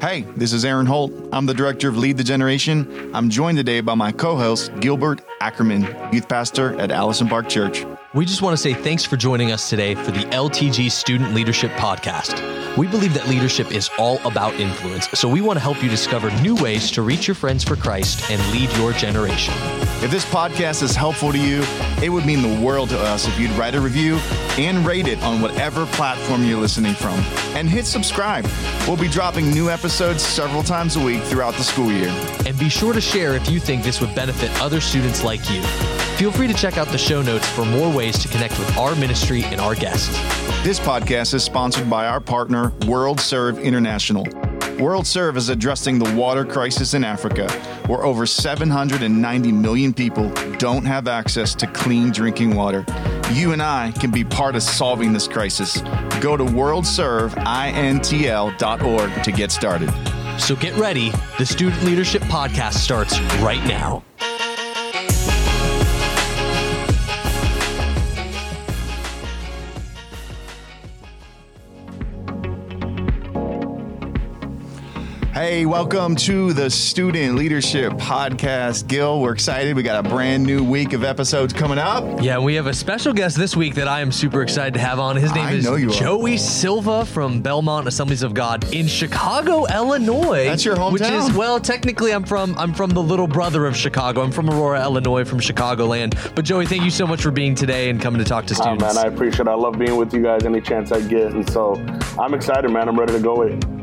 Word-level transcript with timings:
Hey, 0.00 0.22
this 0.34 0.54
is 0.54 0.64
Eran 0.64 0.86
Holt. 0.86 1.12
I'm 1.30 1.44
the 1.44 1.52
director 1.52 1.86
of 1.86 1.98
Lead 1.98 2.16
the 2.16 2.24
Generation. 2.24 3.10
I'm 3.14 3.28
joined 3.28 3.58
today 3.58 3.82
by 3.82 3.94
my 3.94 4.12
co 4.12 4.34
host, 4.34 4.72
Gilbert 4.80 5.20
Ackerman, 5.42 5.82
youth 6.10 6.26
pastor 6.26 6.74
at 6.80 6.90
Allison 6.90 7.28
Park 7.28 7.50
Church. 7.50 7.84
We 8.12 8.24
just 8.24 8.42
want 8.42 8.56
to 8.56 8.60
say 8.60 8.74
thanks 8.74 9.04
for 9.04 9.16
joining 9.16 9.52
us 9.52 9.70
today 9.70 9.94
for 9.94 10.10
the 10.10 10.24
LTG 10.30 10.90
Student 10.90 11.32
Leadership 11.32 11.70
Podcast. 11.74 12.76
We 12.76 12.88
believe 12.88 13.14
that 13.14 13.28
leadership 13.28 13.70
is 13.70 13.88
all 14.00 14.18
about 14.26 14.54
influence, 14.54 15.08
so 15.10 15.28
we 15.28 15.40
want 15.40 15.58
to 15.58 15.62
help 15.62 15.80
you 15.80 15.88
discover 15.88 16.28
new 16.42 16.56
ways 16.56 16.90
to 16.90 17.02
reach 17.02 17.28
your 17.28 17.36
friends 17.36 17.62
for 17.62 17.76
Christ 17.76 18.28
and 18.28 18.44
lead 18.50 18.68
your 18.78 18.92
generation. 18.92 19.54
If 20.02 20.10
this 20.10 20.24
podcast 20.24 20.82
is 20.82 20.96
helpful 20.96 21.30
to 21.30 21.38
you, 21.38 21.62
it 22.02 22.08
would 22.08 22.26
mean 22.26 22.42
the 22.42 22.60
world 22.66 22.88
to 22.88 22.98
us 22.98 23.28
if 23.28 23.38
you'd 23.38 23.52
write 23.52 23.76
a 23.76 23.80
review 23.80 24.16
and 24.58 24.84
rate 24.84 25.06
it 25.06 25.22
on 25.22 25.40
whatever 25.40 25.86
platform 25.86 26.44
you're 26.44 26.58
listening 26.58 26.94
from. 26.94 27.14
And 27.54 27.68
hit 27.68 27.86
subscribe. 27.86 28.44
We'll 28.88 28.96
be 28.96 29.08
dropping 29.08 29.50
new 29.50 29.70
episodes 29.70 30.20
several 30.20 30.64
times 30.64 30.96
a 30.96 31.00
week 31.00 31.22
throughout 31.22 31.54
the 31.54 31.62
school 31.62 31.92
year. 31.92 32.08
And 32.44 32.58
be 32.58 32.70
sure 32.70 32.92
to 32.92 33.00
share 33.00 33.34
if 33.34 33.48
you 33.48 33.60
think 33.60 33.84
this 33.84 34.00
would 34.00 34.16
benefit 34.16 34.50
other 34.60 34.80
students 34.80 35.22
like 35.22 35.48
you. 35.48 35.62
Feel 36.16 36.32
free 36.32 36.48
to 36.48 36.54
check 36.54 36.76
out 36.76 36.88
the 36.88 36.98
show 36.98 37.22
notes 37.22 37.48
for 37.48 37.64
more 37.64 37.90
ways 37.90 37.99
to 38.00 38.28
connect 38.28 38.58
with 38.58 38.74
our 38.78 38.96
ministry 38.96 39.44
and 39.44 39.60
our 39.60 39.74
guests. 39.74 40.08
This 40.64 40.80
podcast 40.80 41.34
is 41.34 41.44
sponsored 41.44 41.90
by 41.90 42.06
our 42.06 42.18
partner, 42.18 42.72
World 42.86 43.20
Serve 43.20 43.58
International. 43.58 44.24
World 44.78 45.06
Serve 45.06 45.36
is 45.36 45.50
addressing 45.50 45.98
the 45.98 46.10
water 46.14 46.42
crisis 46.42 46.94
in 46.94 47.04
Africa, 47.04 47.52
where 47.86 48.02
over 48.02 48.24
790 48.24 49.52
million 49.52 49.92
people 49.92 50.30
don't 50.56 50.86
have 50.86 51.08
access 51.08 51.54
to 51.56 51.66
clean 51.66 52.10
drinking 52.10 52.56
water. 52.56 52.86
You 53.32 53.52
and 53.52 53.62
I 53.62 53.92
can 53.92 54.10
be 54.10 54.24
part 54.24 54.56
of 54.56 54.62
solving 54.62 55.12
this 55.12 55.28
crisis. 55.28 55.82
Go 56.22 56.38
to 56.38 56.44
worldserveintl.org 56.44 59.24
to 59.24 59.32
get 59.32 59.52
started. 59.52 59.90
So 60.40 60.56
get 60.56 60.74
ready. 60.76 61.12
The 61.36 61.44
Student 61.44 61.84
Leadership 61.84 62.22
Podcast 62.22 62.76
starts 62.76 63.20
right 63.42 63.62
now. 63.66 64.02
Hey, 75.40 75.64
welcome 75.64 76.16
to 76.16 76.52
the 76.52 76.68
Student 76.68 77.36
Leadership 77.36 77.94
Podcast. 77.94 78.86
Gil, 78.88 79.22
we're 79.22 79.32
excited. 79.32 79.74
We 79.74 79.82
got 79.82 80.04
a 80.04 80.06
brand 80.06 80.44
new 80.44 80.62
week 80.62 80.92
of 80.92 81.02
episodes 81.02 81.54
coming 81.54 81.78
up. 81.78 82.22
Yeah, 82.22 82.38
we 82.38 82.54
have 82.56 82.66
a 82.66 82.74
special 82.74 83.14
guest 83.14 83.38
this 83.38 83.56
week 83.56 83.74
that 83.76 83.88
I 83.88 84.02
am 84.02 84.12
super 84.12 84.42
excited 84.42 84.74
to 84.74 84.80
have 84.80 84.98
on. 85.00 85.16
His 85.16 85.34
name 85.34 85.46
I 85.46 85.52
is 85.52 85.64
know 85.64 85.76
you 85.76 85.88
are. 85.88 85.94
Joey 85.94 86.36
Silva 86.36 87.06
from 87.06 87.40
Belmont 87.40 87.88
Assemblies 87.88 88.22
of 88.22 88.34
God 88.34 88.70
in 88.74 88.86
Chicago, 88.86 89.64
Illinois. 89.64 90.44
That's 90.44 90.66
your 90.66 90.76
hometown. 90.76 90.92
Which 90.92 91.02
is 91.04 91.32
well, 91.32 91.58
technically, 91.58 92.12
I'm 92.12 92.24
from 92.24 92.54
I'm 92.58 92.74
from 92.74 92.90
the 92.90 93.02
little 93.02 93.26
brother 93.26 93.64
of 93.64 93.74
Chicago. 93.74 94.20
I'm 94.20 94.32
from 94.32 94.50
Aurora, 94.50 94.82
Illinois, 94.82 95.24
from 95.24 95.40
Chicagoland. 95.40 96.34
But 96.34 96.44
Joey, 96.44 96.66
thank 96.66 96.82
you 96.82 96.90
so 96.90 97.06
much 97.06 97.22
for 97.22 97.30
being 97.30 97.54
today 97.54 97.88
and 97.88 97.98
coming 97.98 98.18
to 98.18 98.26
talk 98.26 98.44
to 98.48 98.54
Oh, 98.58 98.60
students. 98.60 98.94
man, 98.94 98.98
I 98.98 99.08
appreciate 99.08 99.40
it. 99.40 99.48
I 99.48 99.54
love 99.54 99.78
being 99.78 99.96
with 99.96 100.12
you 100.12 100.22
guys 100.22 100.44
any 100.44 100.60
chance 100.60 100.92
I 100.92 101.00
get. 101.00 101.32
And 101.32 101.48
so 101.50 101.76
I'm 102.18 102.34
excited, 102.34 102.70
man. 102.70 102.90
I'm 102.90 103.00
ready 103.00 103.14
to 103.14 103.20
go 103.20 103.38
with 103.38 103.52
it. 103.54 103.79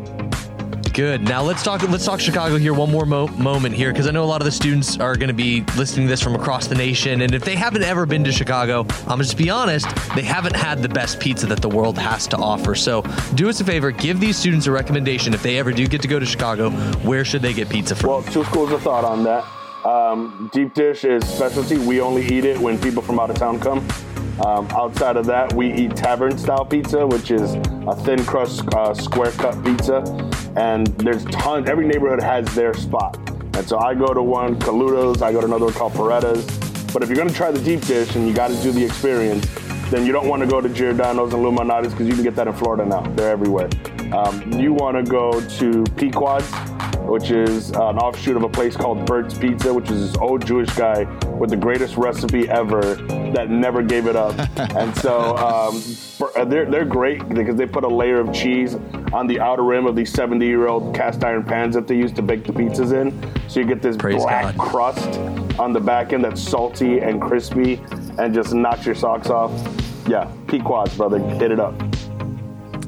Good. 0.98 1.22
Now 1.22 1.44
let's 1.44 1.62
talk. 1.62 1.84
Let's 1.84 2.06
talk 2.06 2.20
Chicago 2.20 2.58
here. 2.58 2.74
One 2.74 2.90
more 2.90 3.06
mo- 3.06 3.28
moment 3.28 3.76
here, 3.76 3.92
because 3.92 4.08
I 4.08 4.12
know 4.12 4.24
a 4.24 4.26
lot 4.26 4.42
of 4.42 4.46
the 4.46 4.52
students 4.52 5.00
are 5.00 5.16
going 5.16 5.28
to 5.28 5.34
be 5.36 5.62
listening 5.78 6.08
to 6.08 6.10
this 6.10 6.24
from 6.24 6.34
across 6.34 6.66
the 6.66 6.74
nation, 6.74 7.22
and 7.22 7.36
if 7.36 7.46
they 7.46 7.56
haven't 7.56 7.84
ever 7.84 8.08
been 8.08 8.24
to 8.24 8.32
Chicago, 8.32 8.84
I'm 9.06 9.20
just 9.20 9.38
be 9.38 9.52
honest, 9.52 9.86
they 10.16 10.24
haven't 10.24 10.56
had 10.56 10.82
the 10.82 10.90
best 10.90 11.20
pizza 11.20 11.46
that 11.46 11.62
the 11.62 11.70
world 11.70 12.00
has 12.00 12.26
to 12.30 12.38
offer. 12.38 12.74
So 12.74 13.04
do 13.36 13.48
us 13.48 13.62
a 13.62 13.64
favor, 13.64 13.92
give 13.92 14.20
these 14.20 14.38
students 14.38 14.66
a 14.66 14.72
recommendation. 14.72 15.36
If 15.36 15.44
they 15.44 15.60
ever 15.60 15.72
do 15.72 15.86
get 15.86 16.02
to 16.02 16.08
go 16.08 16.18
to 16.18 16.26
Chicago, 16.26 16.72
where 17.06 17.24
should 17.24 17.44
they 17.44 17.54
get 17.54 17.70
pizza 17.70 17.96
from? 17.96 18.10
Well, 18.10 18.24
two 18.24 18.44
schools 18.46 18.72
of 18.72 18.82
thought 18.82 19.06
on 19.06 19.24
that. 19.24 19.46
Um, 19.86 20.50
deep 20.52 20.74
dish 20.74 21.04
is 21.04 21.24
specialty. 21.30 21.78
We 21.78 22.02
only 22.02 22.26
eat 22.26 22.44
it 22.44 22.58
when 22.58 22.80
people 22.80 23.04
from 23.04 23.20
out 23.20 23.30
of 23.30 23.36
town 23.36 23.60
come. 23.60 23.88
Um, 24.44 24.68
outside 24.72 25.16
of 25.16 25.28
that, 25.28 25.54
we 25.54 25.72
eat 25.74 25.96
tavern 25.96 26.40
style 26.40 26.66
pizza, 26.66 27.06
which 27.06 27.30
is 27.30 27.54
a 27.88 27.96
thin 27.96 28.26
crust, 28.26 28.68
uh, 28.74 28.96
square 28.96 29.32
cut 29.34 29.64
pizza. 29.64 30.02
And 30.58 30.88
there's 30.98 31.24
tons, 31.26 31.70
every 31.70 31.86
neighborhood 31.86 32.20
has 32.22 32.44
their 32.56 32.74
spot. 32.74 33.16
And 33.56 33.68
so 33.68 33.78
I 33.78 33.94
go 33.94 34.12
to 34.12 34.24
one, 34.24 34.56
Caluto's, 34.60 35.22
I 35.22 35.32
go 35.32 35.40
to 35.40 35.46
another 35.46 35.66
one 35.66 35.74
called 35.76 35.94
Paretta's. 35.94 36.46
But 36.92 37.04
if 37.04 37.10
you're 37.10 37.16
gonna 37.16 37.32
try 37.32 37.52
the 37.52 37.62
deep 37.62 37.82
dish 37.82 38.16
and 38.16 38.28
you 38.28 38.34
gotta 38.34 38.60
do 38.64 38.72
the 38.72 38.84
experience, 38.84 39.46
then 39.92 40.04
you 40.04 40.12
don't 40.12 40.28
wanna 40.28 40.48
go 40.48 40.60
to 40.60 40.68
Giordano's 40.68 41.32
and 41.32 41.44
Lou 41.44 41.52
Malnati's 41.52 41.92
because 41.92 42.08
you 42.08 42.16
can 42.16 42.24
get 42.24 42.36
that 42.38 42.48
in 42.48 42.54
Florida 42.54 42.86
now. 42.86 43.02
They're 43.16 43.30
everywhere. 43.30 43.70
Um, 44.12 44.52
you 44.54 44.74
wanna 44.74 45.04
go 45.04 45.40
to 45.48 45.84
Pequod's, 45.96 46.52
which 47.08 47.32
is 47.32 47.70
an 47.72 47.98
offshoot 47.98 48.36
of 48.36 48.44
a 48.44 48.50
place 48.50 48.76
called 48.76 49.06
Burt's 49.06 49.38
Pizza, 49.38 49.74
which 49.74 49.90
is 49.90 50.12
this 50.12 50.18
old 50.18 50.46
Jewish 50.46 50.70
guy 50.76 51.04
with 51.38 51.50
the 51.50 51.58
greatest 51.58 51.98
recipe 51.98 52.50
ever 52.50 52.96
that 53.34 53.50
never 53.50 53.82
gave 53.82 54.08
it 54.08 54.16
up. 54.16 54.36
and 54.76 54.96
so 54.98 55.36
um, 55.38 55.82
uh, 56.36 56.46
they're, 56.46 56.70
they're 56.70 56.86
great 56.86 57.28
because 57.30 57.56
they 57.56 57.66
put 57.66 57.84
a 57.84 57.88
layer 57.88 58.20
of 58.20 58.34
cheese 58.34 58.76
on 59.14 59.28
the 59.28 59.40
outer 59.40 59.64
rim 59.64 59.86
of 59.86 59.96
these 59.96 60.12
70 60.12 60.46
year 60.46 60.68
old 60.68 60.96
cast 60.96 61.24
iron 61.24 61.44
pans 61.44 61.76
that 61.76 61.88
they 61.88 61.96
use 61.96 62.12
to 62.14 62.22
bake 62.22 62.44
the 62.44 62.54
pizzas 62.54 62.94
in. 62.94 63.12
So 63.50 63.60
you 63.60 63.66
get 63.66 63.82
this 63.82 63.96
Praise 63.96 64.22
black 64.24 64.56
God. 64.56 64.68
crust 64.70 65.20
on 65.60 65.74
the 65.74 65.80
back 65.80 66.14
end 66.14 66.24
that's 66.24 66.42
salty 66.42 67.00
and 67.00 67.22
crispy 67.22 67.82
and 68.18 68.34
just 68.34 68.54
knocks 68.54 68.86
your 68.86 68.96
socks 68.96 69.30
off. 69.30 69.52
Yeah, 70.08 70.32
Pequod's, 70.48 70.96
brother. 70.96 71.20
Hit 71.20 71.52
it 71.52 71.60
up. 71.60 71.87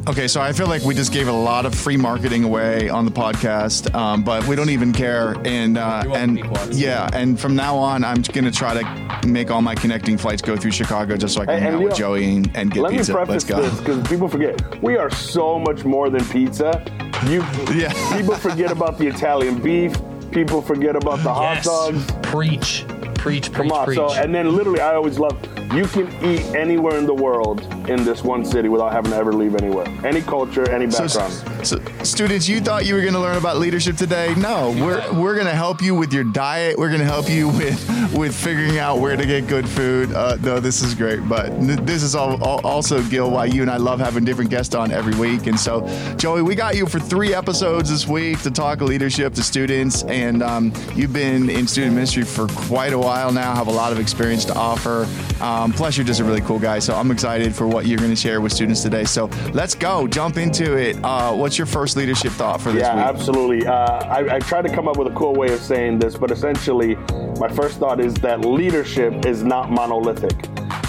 Okay, 0.09 0.27
so 0.27 0.41
I 0.41 0.53
feel 0.53 0.65
like 0.65 0.81
we 0.81 0.95
just 0.95 1.13
gave 1.13 1.27
a 1.27 1.31
lot 1.31 1.67
of 1.67 1.75
free 1.75 1.95
marketing 1.95 2.43
away 2.43 2.89
on 2.89 3.05
the 3.05 3.11
podcast, 3.11 3.93
um, 3.93 4.23
but 4.23 4.43
we 4.47 4.55
don't 4.55 4.71
even 4.71 4.91
care. 4.91 5.35
And 5.45 5.77
uh, 5.77 6.03
and 6.15 6.39
yeah, 6.73 7.11
and 7.13 7.39
from 7.39 7.55
now 7.55 7.77
on, 7.77 8.03
I'm 8.03 8.23
going 8.23 8.45
to 8.45 8.51
try 8.51 8.81
to 8.81 9.27
make 9.27 9.51
all 9.51 9.61
my 9.61 9.75
connecting 9.75 10.17
flights 10.17 10.41
go 10.41 10.57
through 10.57 10.71
Chicago 10.71 11.15
just 11.15 11.35
so 11.35 11.41
I 11.41 11.45
can 11.45 11.53
And- 11.55 11.63
hang 11.63 11.73
and 11.73 11.75
out 11.75 11.83
with 11.83 11.91
know, 11.91 11.97
Joey 11.97 12.35
and, 12.37 12.57
and 12.57 12.71
get 12.71 12.81
Let 12.81 12.91
pizza. 12.93 13.11
me 13.11 13.17
preface 13.17 13.33
Let's 13.33 13.43
go. 13.45 13.61
this 13.61 13.77
because 13.79 14.07
people 14.07 14.27
forget 14.27 14.81
we 14.81 14.97
are 14.97 15.11
so 15.11 15.59
much 15.59 15.85
more 15.85 16.09
than 16.09 16.25
pizza. 16.25 16.83
You, 17.27 17.43
Yeah. 17.71 17.93
people 18.17 18.33
forget 18.33 18.71
about 18.71 18.97
the 18.97 19.05
Italian 19.05 19.61
beef. 19.61 19.93
People 20.31 20.63
forget 20.63 20.95
about 20.95 21.17
the 21.21 21.31
hot 21.31 21.57
yes. 21.57 21.65
dogs. 21.65 22.05
Preach, 22.23 22.83
preach, 22.87 23.17
preach, 23.19 23.53
Come 23.53 23.71
on, 23.71 23.85
preach. 23.85 23.97
so 23.97 24.11
and 24.13 24.33
then 24.33 24.55
literally, 24.55 24.81
I 24.81 24.95
always 24.95 25.19
love. 25.19 25.37
You 25.71 25.85
can 25.85 26.07
eat 26.25 26.41
anywhere 26.55 26.97
in 26.97 27.05
the 27.05 27.13
world 27.13 27.61
in 27.87 28.03
this 28.03 28.23
one 28.23 28.43
city 28.43 28.69
without 28.69 28.91
having 28.91 29.11
to 29.11 29.17
ever 29.17 29.31
leave 29.31 29.53
anywhere. 29.53 29.85
Any 30.03 30.19
culture, 30.19 30.67
any 30.71 30.87
background. 30.87 31.31
so, 31.63 31.79
students, 32.03 32.49
you 32.49 32.59
thought 32.59 32.87
you 32.87 32.95
were 32.95 33.01
going 33.01 33.13
to 33.13 33.19
learn 33.19 33.37
about 33.37 33.57
leadership 33.57 33.95
today? 33.95 34.33
No, 34.33 34.71
we're 34.71 35.13
we're 35.13 35.35
going 35.35 35.45
to 35.45 35.53
help 35.53 35.79
you 35.79 35.93
with 35.93 36.11
your 36.11 36.23
diet. 36.23 36.79
We're 36.79 36.87
going 36.87 37.01
to 37.01 37.05
help 37.05 37.29
you 37.29 37.49
with 37.49 38.15
with 38.17 38.35
figuring 38.35 38.79
out 38.79 38.99
where 38.99 39.15
to 39.15 39.23
get 39.23 39.47
good 39.47 39.69
food. 39.69 40.11
Uh, 40.11 40.37
no, 40.41 40.59
this 40.59 40.81
is 40.81 40.95
great, 40.95 41.29
but 41.29 41.49
this 41.85 42.01
is 42.01 42.15
all, 42.15 42.43
all, 42.43 42.65
also 42.65 43.03
Gil 43.03 43.29
why 43.29 43.45
you 43.45 43.61
and 43.61 43.69
I 43.69 43.77
love 43.77 43.99
having 43.99 44.25
different 44.25 44.49
guests 44.49 44.73
on 44.73 44.91
every 44.91 45.15
week. 45.17 45.45
And 45.45 45.59
so, 45.59 45.87
Joey, 46.17 46.41
we 46.41 46.55
got 46.55 46.77
you 46.77 46.87
for 46.87 46.99
three 46.99 47.35
episodes 47.35 47.91
this 47.91 48.07
week 48.07 48.41
to 48.41 48.49
talk 48.49 48.81
leadership 48.81 49.35
to 49.35 49.43
students, 49.43 50.01
and 50.03 50.41
um, 50.41 50.73
you've 50.95 51.13
been 51.13 51.47
in 51.47 51.67
student 51.67 51.93
ministry 51.93 52.23
for 52.23 52.47
quite 52.47 52.93
a 52.93 52.99
while 52.99 53.31
now. 53.31 53.53
Have 53.53 53.67
a 53.67 53.71
lot 53.71 53.91
of 53.91 53.99
experience 53.99 54.45
to 54.45 54.55
offer. 54.55 55.07
Um, 55.41 55.58
plus, 55.67 55.97
you're 55.97 56.05
just 56.05 56.19
a 56.19 56.23
really 56.23 56.41
cool 56.41 56.59
guy. 56.59 56.79
So 56.79 56.95
I'm 56.95 57.11
excited 57.11 57.53
for 57.55 57.67
what 57.67 57.85
you're 57.85 57.97
going 57.97 58.09
to 58.11 58.15
share 58.15 58.39
with 58.41 58.51
students 58.53 58.81
today. 58.81 59.03
So 59.03 59.25
let's 59.53 59.75
go, 59.75 60.07
jump 60.07 60.37
into 60.37 60.77
it. 60.77 60.97
Uh, 61.03 61.33
what's 61.33 61.57
your 61.57 61.67
first 61.67 61.97
leadership 61.97 62.31
thought 62.33 62.61
for 62.61 62.71
this 62.71 62.81
Yeah, 62.81 62.95
week? 62.95 63.05
absolutely. 63.05 63.67
Uh, 63.67 63.73
I, 63.73 64.35
I 64.35 64.39
tried 64.39 64.63
to 64.63 64.73
come 64.73 64.87
up 64.87 64.97
with 64.97 65.07
a 65.07 65.15
cool 65.15 65.33
way 65.33 65.51
of 65.53 65.59
saying 65.59 65.99
this, 65.99 66.15
but 66.17 66.31
essentially, 66.31 66.95
my 67.39 67.49
first 67.49 67.79
thought 67.79 67.99
is 67.99 68.13
that 68.15 68.41
leadership 68.45 69.25
is 69.25 69.43
not 69.43 69.71
monolithic. 69.71 70.33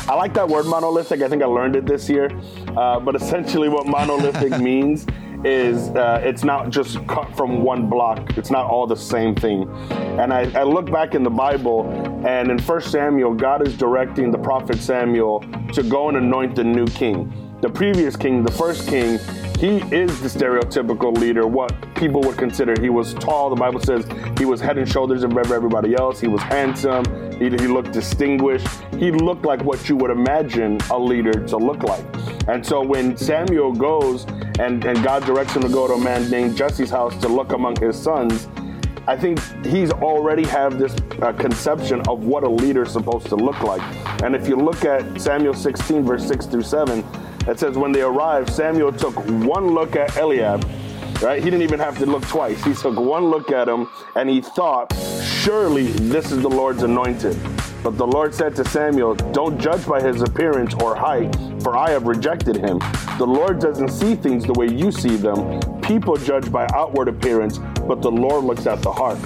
I 0.08 0.14
like 0.14 0.34
that 0.34 0.48
word 0.48 0.66
monolithic. 0.66 1.22
I 1.22 1.28
think 1.28 1.42
I 1.42 1.47
learned 1.47 1.76
it 1.76 1.87
this 1.87 2.08
year. 2.08 2.31
Uh, 2.76 2.98
but 3.00 3.14
essentially, 3.14 3.69
what 3.69 3.87
monolithic 3.87 4.58
means 4.60 5.06
is 5.45 5.89
uh, 5.91 6.20
it's 6.23 6.44
not 6.44 6.70
just 6.70 7.06
cut 7.06 7.35
from 7.37 7.62
one 7.62 7.88
block. 7.88 8.37
It's 8.37 8.50
not 8.50 8.67
all 8.67 8.87
the 8.87 8.97
same 8.97 9.35
thing. 9.35 9.69
And 9.91 10.32
I, 10.32 10.50
I 10.59 10.62
look 10.64 10.91
back 10.91 11.14
in 11.14 11.23
the 11.23 11.31
Bible, 11.31 11.88
and 12.26 12.50
in 12.50 12.59
1 12.59 12.81
Samuel, 12.82 13.35
God 13.35 13.67
is 13.67 13.76
directing 13.76 14.31
the 14.31 14.38
prophet 14.38 14.79
Samuel 14.79 15.41
to 15.73 15.82
go 15.82 16.09
and 16.09 16.17
anoint 16.17 16.56
the 16.56 16.64
new 16.64 16.87
king. 16.87 17.32
The 17.61 17.70
previous 17.70 18.17
king, 18.17 18.43
the 18.43 18.53
first 18.53 18.88
king, 18.88 19.19
he 19.59 19.76
is 19.94 20.19
the 20.23 20.29
stereotypical 20.29 21.14
leader, 21.19 21.47
what 21.47 21.75
people 21.94 22.23
would 22.23 22.38
consider. 22.38 22.81
He 22.81 22.88
was 22.88 23.12
tall. 23.12 23.50
The 23.50 23.56
Bible 23.56 23.81
says 23.81 24.06
he 24.38 24.47
was 24.47 24.59
head 24.59 24.79
and 24.79 24.91
shoulders 24.91 25.23
above 25.23 25.53
everybody 25.53 25.94
else. 25.94 26.19
He 26.19 26.29
was 26.29 26.41
handsome. 26.41 27.05
He, 27.32 27.50
he 27.50 27.67
looked 27.67 27.93
distinguished. 27.93 28.67
He 28.99 29.11
looked 29.11 29.44
like 29.44 29.62
what 29.62 29.87
you 29.91 29.97
would 29.97 30.11
imagine 30.11 30.79
a 30.91 30.99
leader 30.99 31.32
to 31.32 31.56
look 31.59 31.82
like. 31.82 32.05
And 32.49 32.64
so 32.64 32.82
when 32.82 33.19
Samuel 33.19 33.73
goes 33.75 34.25
and, 34.58 34.85
and 34.85 35.02
God 35.02 35.25
directs 35.25 35.55
him 35.55 35.62
to 35.62 35.69
go 35.69 35.87
to 35.87 35.94
a 35.94 36.00
man 36.00 36.31
named 36.31 36.56
Jesse's 36.56 36.91
house 36.91 37.17
to 37.23 37.29
look 37.29 37.52
among 37.52 37.76
his 37.81 38.00
sons, 38.00 38.49
I 39.06 39.17
think 39.17 39.41
he's 39.64 39.91
already 39.91 40.44
have 40.47 40.79
this 40.79 40.94
uh, 41.23 41.32
conception 41.32 42.00
of 42.08 42.25
what 42.25 42.44
a 42.44 42.49
leader 42.49 42.82
is 42.82 42.93
supposed 42.93 43.26
to 43.26 43.37
look 43.37 43.61
like. 43.62 43.82
And 44.23 44.35
if 44.35 44.47
you 44.49 44.56
look 44.56 44.85
at 44.85 45.20
Samuel 45.20 45.55
16, 45.55 46.05
verse 46.05 46.26
6 46.26 46.47
through 46.47 46.62
7, 46.62 47.05
it 47.49 47.58
says, 47.58 47.76
When 47.76 47.93
they 47.93 48.02
arrived, 48.02 48.50
Samuel 48.50 48.93
took 48.93 49.17
one 49.26 49.75
look 49.75 49.97
at 49.97 50.17
Eliab 50.17 50.64
right? 51.23 51.43
He 51.43 51.50
didn't 51.50 51.62
even 51.62 51.79
have 51.79 51.99
to 51.99 52.06
look 52.06 52.26
twice. 52.26 52.62
He 52.64 52.75
took 52.75 52.97
one 52.99 53.26
look 53.26 53.50
at 53.50 53.69
him 53.69 53.88
and 54.17 54.29
he 54.29 54.41
thought, 54.41 54.93
surely 55.23 55.88
this 55.88 56.32
is 56.32 56.41
the 56.43 56.49
Lord's 56.49 56.82
anointed. 56.82 57.37
But 57.82 57.97
the 57.97 58.06
Lord 58.06 58.35
said 58.35 58.55
to 58.56 58.65
Samuel, 58.65 59.15
Don't 59.15 59.59
judge 59.59 59.87
by 59.87 60.03
his 60.03 60.21
appearance 60.21 60.75
or 60.75 60.94
height, 60.94 61.35
for 61.62 61.77
I 61.77 61.91
have 61.91 62.05
rejected 62.05 62.56
him. 62.56 62.79
The 63.19 63.27
Lord 63.27 63.59
doesn't 63.59 63.88
see 63.88 64.15
things 64.15 64.44
the 64.44 64.53
way 64.53 64.69
you 64.69 64.93
see 64.93 65.17
them. 65.17 65.61
People 65.81 66.17
judge 66.17 66.53
by 66.53 66.69
outward 66.75 67.09
appearance, 67.09 67.59
but 67.59 68.03
the 68.03 68.11
Lord 68.11 68.44
looks 68.44 68.67
at 68.67 68.82
the 68.82 68.93
heart. 68.93 69.19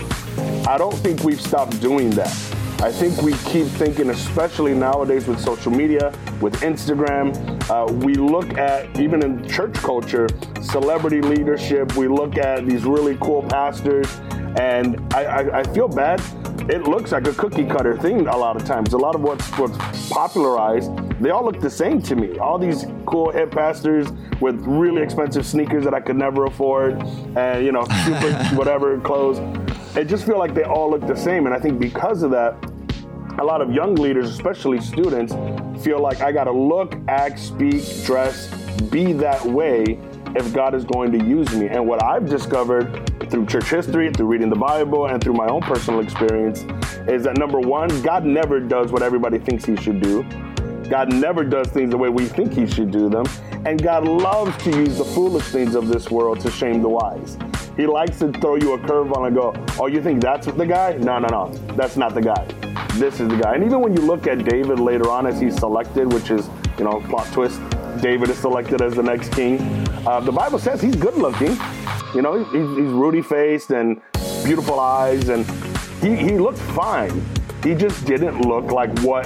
I 0.69 0.79
don't 0.79 0.95
think 0.95 1.25
we've 1.25 1.41
stopped 1.41 1.81
doing 1.81 2.11
that. 2.11 2.33
I 2.81 2.93
think 2.93 3.23
we 3.23 3.33
keep 3.51 3.67
thinking, 3.67 4.11
especially 4.11 4.75
nowadays 4.75 5.27
with 5.27 5.41
social 5.41 5.73
media, 5.73 6.13
with 6.41 6.55
Instagram, 6.61 7.35
uh, 7.71 7.91
we 7.91 8.15
look 8.15 8.59
at, 8.59 9.01
even 9.01 9.25
in 9.25 9.49
church 9.49 9.75
culture, 9.75 10.29
celebrity 10.61 11.23
leadership. 11.23 11.97
We 11.97 12.09
look 12.09 12.37
at 12.37 12.67
these 12.67 12.85
really 12.85 13.17
cool 13.21 13.43
pastors, 13.43 14.07
and 14.59 15.01
I, 15.15 15.25
I, 15.25 15.59
I 15.61 15.63
feel 15.63 15.89
bad. 15.89 16.21
It 16.67 16.85
looks 16.85 17.13
like 17.13 17.27
a 17.27 17.35
cookie 17.35 17.67
cutter 17.67 17.95
thing 17.99 18.27
a 18.27 18.37
lot 18.37 18.57
of 18.57 18.65
times. 18.65 18.95
A 18.95 18.97
lot 18.97 19.15
of 19.15 19.21
what's, 19.21 19.47
what's 19.59 19.77
popularized, 20.09 20.91
they 21.21 21.29
all 21.29 21.45
look 21.45 21.61
the 21.61 21.69
same 21.69 22.01
to 22.03 22.17
me. 22.17 22.39
All 22.39 22.59
these 22.59 22.87
cool 23.05 23.31
hip 23.31 23.51
pastors 23.51 24.11
with 24.41 24.59
really 24.67 25.03
expensive 25.03 25.45
sneakers 25.45 25.85
that 25.85 25.93
I 25.93 26.01
could 26.01 26.17
never 26.17 26.47
afford, 26.47 27.03
and 27.37 27.67
you 27.67 27.71
know, 27.71 27.85
super 28.07 28.33
whatever 28.57 28.99
clothes. 28.99 29.41
It 29.95 30.07
just 30.07 30.25
feel 30.25 30.39
like 30.39 30.55
they 30.55 30.63
all 30.63 30.91
look 30.91 31.07
the 31.07 31.17
same, 31.17 31.45
and 31.45 31.55
I 31.55 31.59
think 31.59 31.79
because 31.79 32.23
of 32.23 32.31
that, 32.31 32.57
a 33.39 33.45
lot 33.45 33.61
of 33.61 33.71
young 33.71 33.95
leaders, 33.97 34.31
especially 34.31 34.81
students, 34.81 35.35
feel 35.85 36.01
like 36.01 36.23
I 36.23 36.33
got 36.33 36.45
to 36.45 36.53
look, 36.53 36.97
act, 37.09 37.41
speak, 37.41 37.85
dress, 38.07 38.49
be 38.91 39.13
that 39.13 39.45
way 39.45 39.99
if 40.37 40.53
God 40.53 40.75
is 40.75 40.85
going 40.85 41.13
to 41.13 41.25
use 41.25 41.55
me. 41.55 41.69
And 41.69 41.87
what 41.87 42.03
I've 42.03 42.29
discovered 42.29 43.11
through 43.31 43.47
church 43.47 43.71
history, 43.71 44.13
through 44.13 44.27
reading 44.27 44.51
the 44.51 44.57
Bible, 44.57 45.07
and 45.07 45.23
through 45.23 45.35
my 45.35 45.47
own 45.47 45.63
personal 45.63 46.01
experience 46.01 46.65
is 47.09 47.23
that 47.25 47.39
number 47.39 47.61
one, 47.61 47.89
God 48.03 48.25
never 48.25 48.61
does 48.61 48.93
what 48.93 49.03
everybody 49.03 49.39
thinks 49.39 49.65
he 49.65 49.77
should 49.77 50.01
do. 50.01 50.23
God 50.89 51.13
never 51.13 51.45
does 51.45 51.69
things 51.69 51.91
the 51.91 51.97
way 51.97 52.09
we 52.09 52.27
think 52.27 52.53
he 52.53 52.67
should 52.67 52.91
do 52.91 53.09
them. 53.09 53.25
And 53.65 53.83
God 53.83 54.07
loves 54.07 54.57
to 54.65 54.71
use 54.71 54.99
the 54.99 55.05
foolish 55.05 55.45
things 55.45 55.75
of 55.75 55.89
this 55.89 56.11
world 56.11 56.41
to 56.41 56.51
shame 56.51 56.83
the 56.83 56.89
wise. 56.89 57.39
He 57.77 57.87
likes 57.87 58.19
to 58.21 58.31
throw 58.33 58.57
you 58.57 58.75
a 58.75 58.79
curveball 58.79 59.27
and 59.27 59.35
go, 59.35 59.55
Oh, 59.81 59.87
you 59.87 60.01
think 60.01 60.21
that's 60.21 60.47
the 60.47 60.67
guy? 60.67 60.97
No, 60.99 61.19
no, 61.19 61.29
no. 61.29 61.53
That's 61.75 61.97
not 61.97 62.15
the 62.15 62.21
guy. 62.21 62.45
This 62.95 63.19
is 63.19 63.29
the 63.29 63.37
guy. 63.37 63.55
And 63.55 63.65
even 63.65 63.81
when 63.81 63.97
you 63.97 64.03
look 64.03 64.27
at 64.27 64.45
David 64.45 64.79
later 64.79 65.11
on 65.11 65.27
as 65.27 65.41
he's 65.41 65.57
selected, 65.57 66.13
which 66.13 66.31
is, 66.31 66.49
you 66.79 66.85
know, 66.85 67.01
plot 67.09 67.27
twist, 67.33 67.61
David 68.05 68.29
is 68.29 68.37
selected 68.37 68.83
as 68.83 68.93
the 68.95 69.03
next 69.03 69.33
king. 69.33 69.59
Uh, 70.07 70.21
the 70.21 70.31
Bible 70.31 70.59
says 70.59 70.79
he's 70.79 70.95
good 70.95 71.15
looking. 71.15 71.57
You 72.15 72.21
know, 72.21 72.45
he's, 72.45 72.77
he's 72.77 72.93
ruddy 72.93 73.23
faced 73.23 73.71
and 73.71 73.99
beautiful 74.45 74.79
eyes, 74.79 75.31
and 75.31 75.47
he, 76.03 76.15
he 76.15 76.39
looked 76.39 76.59
fine. 76.59 77.25
He 77.63 77.75
just 77.75 78.05
didn't 78.05 78.43
look 78.43 78.71
like 78.71 78.91
what 78.99 79.25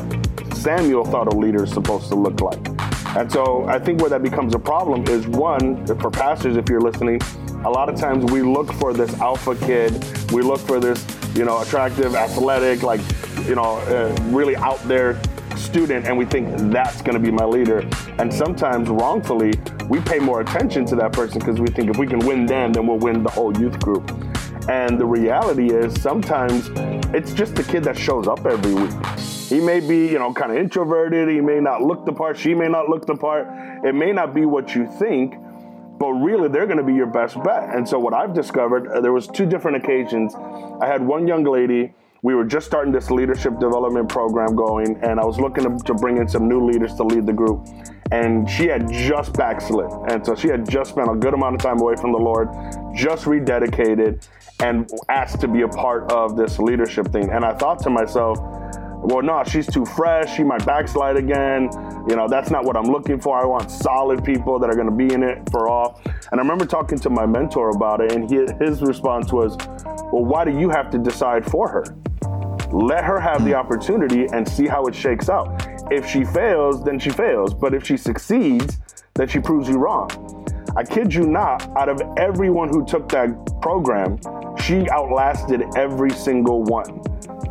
Samuel 0.54 1.04
thought 1.04 1.26
a 1.26 1.36
leader 1.36 1.64
is 1.64 1.72
supposed 1.72 2.06
to 2.10 2.14
look 2.14 2.40
like. 2.40 2.68
And 3.16 3.30
so 3.32 3.66
I 3.66 3.80
think 3.80 4.00
where 4.00 4.10
that 4.10 4.22
becomes 4.22 4.54
a 4.54 4.60
problem 4.60 5.08
is 5.08 5.26
one, 5.26 5.84
for 5.98 6.08
pastors, 6.08 6.56
if 6.56 6.68
you're 6.68 6.80
listening, 6.80 7.20
a 7.64 7.70
lot 7.70 7.88
of 7.88 7.96
times 7.96 8.30
we 8.30 8.42
look 8.42 8.72
for 8.74 8.92
this 8.92 9.12
alpha 9.18 9.56
kid, 9.56 9.92
we 10.30 10.42
look 10.42 10.60
for 10.60 10.78
this, 10.78 11.04
you 11.34 11.44
know, 11.44 11.60
attractive, 11.62 12.14
athletic, 12.14 12.84
like, 12.84 13.00
you 13.44 13.56
know, 13.56 13.78
uh, 13.88 14.16
really 14.26 14.54
out 14.54 14.80
there 14.84 15.20
student, 15.68 16.06
and 16.06 16.16
we 16.16 16.24
think 16.24 16.48
that's 16.72 17.02
going 17.02 17.14
to 17.14 17.20
be 17.20 17.30
my 17.30 17.44
leader. 17.44 17.86
And 18.18 18.32
sometimes 18.32 18.88
wrongfully, 18.88 19.52
we 19.88 20.00
pay 20.00 20.18
more 20.18 20.40
attention 20.40 20.86
to 20.86 20.96
that 20.96 21.12
person 21.12 21.38
because 21.38 21.60
we 21.60 21.68
think 21.68 21.90
if 21.90 21.98
we 21.98 22.06
can 22.06 22.20
win 22.20 22.46
them, 22.46 22.72
then 22.72 22.86
we'll 22.86 22.98
win 22.98 23.22
the 23.22 23.30
whole 23.30 23.56
youth 23.58 23.78
group. 23.80 24.10
And 24.68 24.98
the 24.98 25.06
reality 25.06 25.70
is 25.70 26.00
sometimes 26.00 26.70
it's 27.14 27.32
just 27.32 27.54
the 27.54 27.62
kid 27.62 27.84
that 27.84 27.96
shows 27.96 28.26
up 28.26 28.44
every 28.46 28.74
week. 28.74 28.92
He 29.48 29.60
may 29.60 29.80
be, 29.80 30.06
you 30.06 30.18
know, 30.18 30.32
kind 30.32 30.52
of 30.52 30.58
introverted. 30.58 31.28
He 31.28 31.40
may 31.40 31.60
not 31.60 31.82
look 31.82 32.04
the 32.04 32.12
part. 32.12 32.38
She 32.38 32.54
may 32.54 32.68
not 32.68 32.88
look 32.88 33.06
the 33.06 33.16
part. 33.16 33.46
It 33.84 33.94
may 33.94 34.12
not 34.12 34.34
be 34.34 34.44
what 34.44 34.74
you 34.74 34.86
think, 34.98 35.36
but 35.98 36.10
really 36.12 36.48
they're 36.48 36.66
going 36.66 36.78
to 36.78 36.84
be 36.84 36.94
your 36.94 37.06
best 37.06 37.42
bet. 37.42 37.74
And 37.74 37.88
so 37.88 37.98
what 37.98 38.12
I've 38.12 38.34
discovered, 38.34 38.88
uh, 38.88 39.00
there 39.00 39.12
was 39.12 39.26
two 39.26 39.46
different 39.46 39.78
occasions. 39.78 40.34
I 40.34 40.86
had 40.86 41.02
one 41.06 41.26
young 41.26 41.44
lady. 41.44 41.94
We 42.22 42.34
were 42.34 42.44
just 42.44 42.66
starting 42.66 42.92
this 42.92 43.12
leadership 43.12 43.60
development 43.60 44.08
program 44.08 44.56
going, 44.56 44.98
and 45.02 45.20
I 45.20 45.24
was 45.24 45.38
looking 45.38 45.64
to, 45.64 45.84
to 45.84 45.94
bring 45.94 46.16
in 46.16 46.28
some 46.28 46.48
new 46.48 46.64
leaders 46.64 46.94
to 46.94 47.04
lead 47.04 47.26
the 47.26 47.32
group. 47.32 47.68
And 48.10 48.50
she 48.50 48.66
had 48.66 48.90
just 48.90 49.34
backslid. 49.34 49.88
And 50.10 50.26
so 50.26 50.34
she 50.34 50.48
had 50.48 50.68
just 50.68 50.90
spent 50.90 51.08
a 51.08 51.14
good 51.14 51.34
amount 51.34 51.54
of 51.54 51.60
time 51.60 51.78
away 51.78 51.94
from 51.94 52.10
the 52.10 52.18
Lord, 52.18 52.48
just 52.92 53.26
rededicated, 53.26 54.26
and 54.60 54.90
asked 55.08 55.40
to 55.42 55.48
be 55.48 55.62
a 55.62 55.68
part 55.68 56.10
of 56.10 56.36
this 56.36 56.58
leadership 56.58 57.06
thing. 57.12 57.30
And 57.30 57.44
I 57.44 57.54
thought 57.54 57.78
to 57.84 57.90
myself, 57.90 58.38
well, 59.00 59.22
no, 59.22 59.42
she's 59.44 59.66
too 59.66 59.86
fresh. 59.86 60.36
She 60.36 60.42
might 60.42 60.66
backslide 60.66 61.16
again. 61.16 61.70
You 62.08 62.16
know, 62.16 62.26
that's 62.28 62.50
not 62.50 62.64
what 62.64 62.76
I'm 62.76 62.86
looking 62.86 63.20
for. 63.20 63.38
I 63.38 63.44
want 63.44 63.70
solid 63.70 64.24
people 64.24 64.58
that 64.58 64.68
are 64.68 64.74
going 64.74 64.90
to 64.90 64.94
be 64.94 65.14
in 65.14 65.22
it 65.22 65.48
for 65.50 65.68
all. 65.68 66.00
And 66.04 66.40
I 66.40 66.42
remember 66.42 66.66
talking 66.66 66.98
to 66.98 67.10
my 67.10 67.24
mentor 67.24 67.70
about 67.70 68.00
it, 68.00 68.12
and 68.12 68.28
he, 68.28 68.44
his 68.62 68.82
response 68.82 69.32
was, 69.32 69.56
well, 70.12 70.24
why 70.24 70.44
do 70.44 70.58
you 70.58 70.68
have 70.70 70.90
to 70.90 70.98
decide 70.98 71.48
for 71.48 71.68
her? 71.68 71.84
Let 72.72 73.04
her 73.04 73.20
have 73.20 73.44
the 73.44 73.54
opportunity 73.54 74.26
and 74.32 74.46
see 74.46 74.66
how 74.66 74.84
it 74.86 74.94
shakes 74.94 75.28
out. 75.28 75.64
If 75.90 76.06
she 76.06 76.24
fails, 76.24 76.84
then 76.84 76.98
she 76.98 77.10
fails. 77.10 77.54
But 77.54 77.74
if 77.74 77.86
she 77.86 77.96
succeeds, 77.96 78.80
then 79.14 79.28
she 79.28 79.38
proves 79.38 79.68
you 79.68 79.78
wrong. 79.78 80.10
I 80.76 80.84
kid 80.84 81.14
you 81.14 81.22
not, 81.22 81.66
out 81.76 81.88
of 81.88 82.02
everyone 82.18 82.68
who 82.68 82.84
took 82.84 83.08
that 83.10 83.30
program, 83.62 84.18
she 84.58 84.88
outlasted 84.90 85.62
every 85.76 86.10
single 86.10 86.62
one 86.64 87.00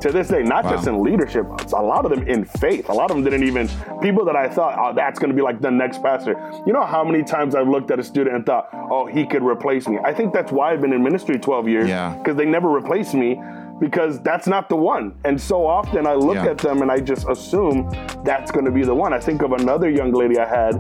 to 0.02 0.12
this 0.12 0.28
day, 0.28 0.44
not 0.44 0.64
wow. 0.66 0.72
just 0.72 0.88
in 0.88 1.04
leadership, 1.04 1.46
a 1.74 1.82
lot 1.82 2.06
of 2.06 2.12
them 2.12 2.28
in 2.28 2.46
faith. 2.46 2.90
A 2.90 2.94
lot 2.94 3.10
of 3.10 3.18
them 3.18 3.24
didn't 3.24 3.44
even, 3.44 3.68
people 4.02 4.26
that 4.26 4.36
I 4.36 4.48
thought, 4.48 4.78
oh, 4.80 4.94
that's 4.96 5.20
going 5.20 5.30
to 5.30 5.36
be 5.36 5.42
like 5.42 5.62
the 5.62 5.72
next 5.72 6.02
pastor. 6.02 6.36
You 6.66 6.74
know 6.74 6.86
how 6.86 7.04
many 7.04 7.24
times 7.24 7.56
I've 7.56 7.68
looked 7.68 7.92
at 7.92 8.00
a 8.00 8.04
student 8.04 8.36
and 8.36 8.46
thought, 8.46 8.70
oh, 8.74 9.06
he 9.08 9.26
could 9.26 9.44
replace 9.44 9.88
me? 9.88 9.98
I 10.04 10.14
think 10.14 10.34
that's 10.34 10.52
why 10.52 10.74
I've 10.74 10.82
been 10.82 10.94
in 10.94 11.04
ministry 11.04 11.40
12 11.40 11.68
years, 11.68 11.86
because 11.86 12.24
yeah. 12.28 12.34
they 12.34 12.46
never 12.46 12.70
replaced 12.70 13.14
me 13.14 13.40
because 13.80 14.20
that's 14.22 14.48
not 14.48 14.70
the 14.70 14.76
one. 14.76 15.14
And 15.24 15.40
so 15.40 15.66
often 15.66 16.08
I 16.08 16.14
look 16.14 16.36
yeah. 16.36 16.48
at 16.48 16.58
them 16.58 16.82
and 16.82 16.92
I 16.92 17.00
just 17.00 17.28
assume 17.30 17.90
that's 18.24 18.52
going 18.52 18.66
to 18.66 18.72
be 18.72 18.84
the 18.84 18.96
one. 18.96 19.14
I 19.14 19.20
think 19.20 19.42
of 19.44 19.52
another 19.52 19.90
young 19.90 20.14
lady 20.14 20.40
I 20.40 20.48
had. 20.48 20.76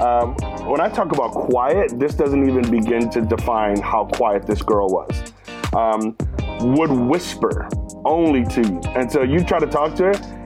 Um, 0.00 0.34
when 0.66 0.80
I 0.80 0.88
talk 0.88 1.12
about 1.12 1.32
quiet, 1.32 1.98
this 1.98 2.14
doesn't 2.14 2.48
even 2.48 2.70
begin 2.70 3.10
to 3.10 3.20
define 3.20 3.80
how 3.80 4.06
quiet 4.06 4.46
this 4.46 4.62
girl 4.62 4.88
was. 4.88 5.32
Um, 5.74 6.16
would 6.60 6.90
whisper 6.90 7.68
only 8.04 8.44
to 8.44 8.62
you. 8.62 8.80
And 8.94 9.10
so 9.10 9.22
you 9.22 9.44
try 9.44 9.58
to 9.58 9.66
talk 9.66 9.94
to 9.96 10.04
her. 10.04 10.42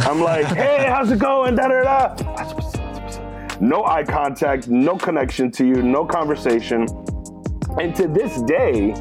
I'm 0.00 0.20
like, 0.20 0.46
hey, 0.56 0.86
how's 0.88 1.10
it 1.10 1.18
going? 1.18 1.56
Da 1.56 1.68
da 1.68 2.14
da. 2.14 3.58
No 3.60 3.84
eye 3.84 4.04
contact, 4.04 4.68
no 4.68 4.96
connection 4.96 5.50
to 5.52 5.66
you, 5.66 5.82
no 5.82 6.04
conversation. 6.04 6.86
And 7.80 7.94
to 7.96 8.06
this 8.06 8.40
day, 8.42 8.94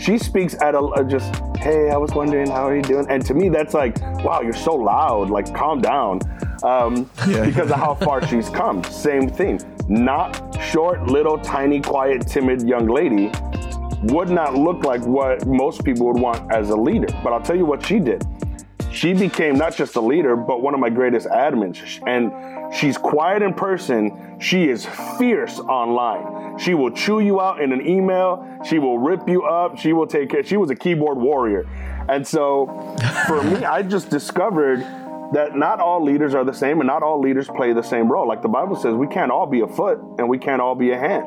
she 0.00 0.18
speaks 0.18 0.54
at 0.62 0.74
a, 0.74 0.80
a 0.80 1.04
just, 1.04 1.34
hey, 1.58 1.90
I 1.90 1.96
was 1.96 2.12
wondering 2.12 2.48
how 2.48 2.66
are 2.66 2.74
you 2.74 2.82
doing? 2.82 3.06
And 3.08 3.24
to 3.26 3.34
me, 3.34 3.48
that's 3.48 3.74
like, 3.74 4.00
wow, 4.24 4.40
you're 4.40 4.52
so 4.52 4.74
loud. 4.74 5.30
Like, 5.30 5.54
calm 5.54 5.80
down. 5.80 6.20
Um, 6.64 7.10
yeah. 7.26 7.44
because 7.44 7.70
of 7.70 7.76
how 7.76 7.94
far 7.94 8.26
she's 8.28 8.48
come. 8.48 8.82
Same 8.84 9.28
thing. 9.28 9.60
Not 9.88 10.60
short, 10.62 11.06
little, 11.08 11.38
tiny, 11.38 11.80
quiet, 11.80 12.26
timid 12.26 12.66
young 12.66 12.86
lady 12.86 13.30
would 14.04 14.28
not 14.28 14.54
look 14.54 14.84
like 14.84 15.04
what 15.06 15.46
most 15.46 15.84
people 15.84 16.06
would 16.06 16.20
want 16.20 16.52
as 16.52 16.70
a 16.70 16.76
leader. 16.76 17.08
But 17.22 17.32
I'll 17.32 17.42
tell 17.42 17.56
you 17.56 17.66
what 17.66 17.86
she 17.86 17.98
did. 17.98 18.24
She 18.92 19.14
became 19.14 19.56
not 19.56 19.74
just 19.74 19.96
a 19.96 20.00
leader, 20.00 20.36
but 20.36 20.60
one 20.60 20.74
of 20.74 20.80
my 20.80 20.90
greatest 20.90 21.26
admins. 21.28 21.78
And 22.06 22.74
she's 22.74 22.98
quiet 22.98 23.42
in 23.42 23.54
person. 23.54 24.36
She 24.38 24.68
is 24.68 24.86
fierce 25.18 25.58
online. 25.60 26.58
She 26.58 26.74
will 26.74 26.90
chew 26.90 27.20
you 27.20 27.40
out 27.40 27.62
in 27.62 27.72
an 27.72 27.86
email. 27.86 28.60
She 28.68 28.78
will 28.78 28.98
rip 28.98 29.26
you 29.28 29.44
up. 29.44 29.78
She 29.78 29.92
will 29.92 30.06
take 30.06 30.30
care. 30.30 30.44
She 30.44 30.58
was 30.58 30.70
a 30.70 30.74
keyboard 30.74 31.16
warrior. 31.16 31.66
And 32.08 32.26
so 32.26 32.66
for 33.26 33.42
me, 33.42 33.64
I 33.64 33.82
just 33.82 34.10
discovered 34.10 34.80
that 35.32 35.56
not 35.56 35.80
all 35.80 36.04
leaders 36.04 36.34
are 36.34 36.44
the 36.44 36.52
same 36.52 36.80
and 36.80 36.86
not 36.86 37.02
all 37.02 37.18
leaders 37.18 37.48
play 37.48 37.72
the 37.72 37.82
same 37.82 38.10
role. 38.12 38.28
Like 38.28 38.42
the 38.42 38.48
Bible 38.48 38.76
says, 38.76 38.94
we 38.94 39.06
can't 39.06 39.30
all 39.30 39.46
be 39.46 39.60
a 39.60 39.66
foot 39.66 39.98
and 40.18 40.28
we 40.28 40.36
can't 40.36 40.60
all 40.60 40.74
be 40.74 40.90
a 40.90 40.98
hand. 40.98 41.26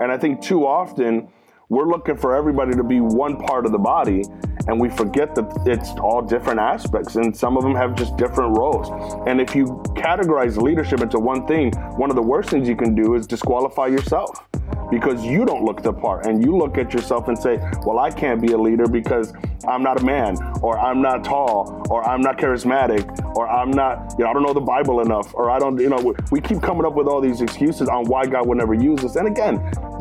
And 0.00 0.10
I 0.10 0.18
think 0.18 0.42
too 0.42 0.66
often 0.66 1.28
we're 1.68 1.88
looking 1.88 2.16
for 2.16 2.36
everybody 2.36 2.72
to 2.72 2.84
be 2.84 3.00
one 3.00 3.36
part 3.36 3.66
of 3.66 3.72
the 3.72 3.78
body, 3.78 4.22
and 4.68 4.80
we 4.80 4.88
forget 4.88 5.34
that 5.34 5.62
it's 5.66 5.90
all 6.00 6.22
different 6.22 6.60
aspects, 6.60 7.16
and 7.16 7.36
some 7.36 7.56
of 7.56 7.64
them 7.64 7.74
have 7.74 7.94
just 7.96 8.16
different 8.16 8.56
roles. 8.56 8.88
And 9.26 9.40
if 9.40 9.54
you 9.54 9.66
categorize 9.96 10.56
leadership 10.56 11.00
into 11.00 11.18
one 11.18 11.46
thing, 11.46 11.72
one 11.96 12.10
of 12.10 12.16
the 12.16 12.22
worst 12.22 12.50
things 12.50 12.68
you 12.68 12.76
can 12.76 12.94
do 12.94 13.14
is 13.14 13.26
disqualify 13.26 13.86
yourself 13.86 14.46
because 14.90 15.24
you 15.24 15.44
don't 15.44 15.64
look 15.64 15.82
the 15.82 15.92
part 15.92 16.26
and 16.26 16.44
you 16.44 16.56
look 16.56 16.78
at 16.78 16.92
yourself 16.92 17.26
and 17.28 17.36
say, 17.36 17.58
well, 17.84 17.98
I 17.98 18.10
can't 18.10 18.40
be 18.40 18.52
a 18.52 18.58
leader 18.58 18.86
because 18.86 19.32
I'm 19.66 19.82
not 19.82 20.00
a 20.00 20.04
man 20.04 20.36
or 20.62 20.78
I'm 20.78 21.02
not 21.02 21.24
tall 21.24 21.84
or 21.90 22.08
I'm 22.08 22.20
not 22.20 22.38
charismatic 22.38 23.36
or 23.36 23.48
I'm 23.48 23.70
not, 23.70 24.14
you 24.16 24.24
know, 24.24 24.30
I 24.30 24.32
don't 24.32 24.44
know 24.44 24.52
the 24.52 24.60
Bible 24.60 25.00
enough 25.00 25.34
or 25.34 25.50
I 25.50 25.58
don't, 25.58 25.78
you 25.80 25.88
know, 25.88 26.14
we 26.30 26.40
keep 26.40 26.62
coming 26.62 26.84
up 26.84 26.94
with 26.94 27.08
all 27.08 27.20
these 27.20 27.40
excuses 27.40 27.88
on 27.88 28.04
why 28.04 28.26
God 28.26 28.46
would 28.46 28.58
never 28.58 28.74
use 28.74 29.04
us. 29.04 29.16
And 29.16 29.26
again, 29.26 29.56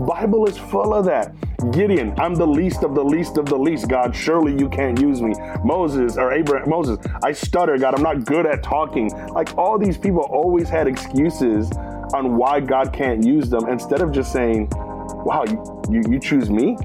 Bible 0.05 0.45
is 0.45 0.57
full 0.57 0.93
of 0.93 1.05
that. 1.05 1.33
Gideon, 1.71 2.13
I'm 2.19 2.35
the 2.35 2.45
least 2.45 2.83
of 2.83 2.95
the 2.95 3.03
least 3.03 3.37
of 3.37 3.45
the 3.45 3.57
least. 3.57 3.87
God, 3.87 4.15
surely 4.15 4.57
you 4.57 4.69
can't 4.69 4.99
use 5.01 5.21
me. 5.21 5.33
Moses 5.63 6.17
or 6.17 6.33
Abraham, 6.33 6.69
Moses, 6.69 6.99
I 7.23 7.31
stutter. 7.31 7.77
God, 7.77 7.95
I'm 7.95 8.03
not 8.03 8.25
good 8.25 8.45
at 8.45 8.61
talking. 8.61 9.09
Like 9.29 9.57
all 9.57 9.79
these 9.79 9.97
people 9.97 10.23
always 10.23 10.69
had 10.69 10.87
excuses 10.87 11.71
on 12.13 12.37
why 12.37 12.59
God 12.59 12.93
can't 12.93 13.23
use 13.23 13.49
them 13.49 13.67
instead 13.69 14.01
of 14.01 14.11
just 14.11 14.31
saying, 14.31 14.69
wow, 14.71 15.43
you, 15.47 15.63
you, 15.89 16.01
you 16.13 16.19
choose 16.19 16.49
me? 16.49 16.77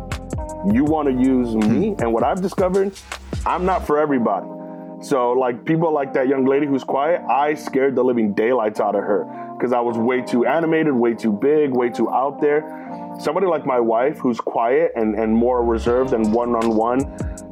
You 0.73 0.85
want 0.85 1.09
to 1.09 1.15
use 1.15 1.55
me? 1.55 1.91
Hmm. 1.91 2.03
And 2.03 2.13
what 2.13 2.23
I've 2.23 2.41
discovered, 2.41 2.99
I'm 3.45 3.65
not 3.65 3.87
for 3.87 3.99
everybody. 3.99 4.47
So, 5.03 5.33
like 5.33 5.65
people 5.65 5.93
like 5.93 6.13
that 6.13 6.29
young 6.29 6.45
lady 6.45 6.67
who's 6.67 6.85
quiet, 6.85 7.23
I 7.23 7.55
scared 7.55 7.95
the 7.95 8.05
living 8.05 8.35
daylights 8.35 8.81
out 8.81 8.95
of 8.95 9.03
her 9.03 9.40
because 9.61 9.75
I 9.75 9.81
was 9.81 9.99
way 9.99 10.23
too 10.23 10.47
animated, 10.47 10.95
way 10.95 11.13
too 11.13 11.33
big, 11.33 11.71
way 11.77 11.91
too 11.91 12.09
out 12.09 12.41
there. 12.41 12.65
Somebody 13.21 13.47
like 13.47 13.67
my 13.67 13.79
wife, 13.79 14.17
who's 14.17 14.41
quiet 14.41 14.93
and, 14.97 15.15
and 15.15 15.37
more 15.37 15.63
reserved 15.63 16.15
and 16.15 16.33
one 16.33 16.57
on 16.57 16.75
one, 16.75 17.01